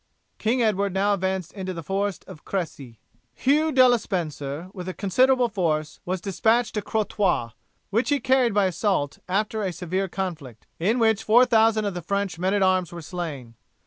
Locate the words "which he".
7.91-8.19